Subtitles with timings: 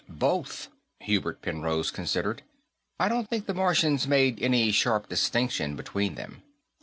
[0.09, 0.69] "Both."
[1.01, 2.41] Hubert Penrose considered.
[2.99, 6.41] "I don't think the Martians made any sharp distinction between them.